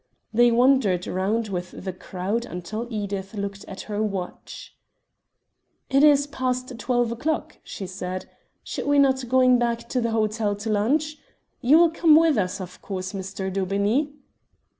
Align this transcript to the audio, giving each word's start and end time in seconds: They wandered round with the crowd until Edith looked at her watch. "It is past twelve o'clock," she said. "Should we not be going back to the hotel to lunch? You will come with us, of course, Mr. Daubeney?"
They 0.33 0.49
wandered 0.49 1.05
round 1.05 1.49
with 1.49 1.83
the 1.85 1.93
crowd 1.93 2.43
until 2.47 2.87
Edith 2.89 3.35
looked 3.35 3.63
at 3.67 3.81
her 3.81 4.01
watch. 4.01 4.75
"It 5.91 6.03
is 6.03 6.25
past 6.25 6.79
twelve 6.79 7.11
o'clock," 7.11 7.59
she 7.63 7.85
said. 7.85 8.25
"Should 8.63 8.87
we 8.87 8.97
not 8.97 9.21
be 9.21 9.27
going 9.27 9.59
back 9.59 9.87
to 9.89 10.01
the 10.01 10.09
hotel 10.09 10.55
to 10.55 10.69
lunch? 10.71 11.17
You 11.61 11.77
will 11.77 11.91
come 11.91 12.15
with 12.15 12.39
us, 12.39 12.59
of 12.59 12.81
course, 12.81 13.13
Mr. 13.13 13.53
Daubeney?" 13.53 14.11